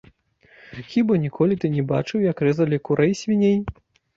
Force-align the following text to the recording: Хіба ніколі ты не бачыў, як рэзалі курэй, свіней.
Хіба 0.93 1.17
ніколі 1.27 1.57
ты 1.65 1.71
не 1.75 1.83
бачыў, 1.91 2.25
як 2.31 2.37
рэзалі 2.49 2.83
курэй, 2.89 3.17
свіней. 3.21 3.57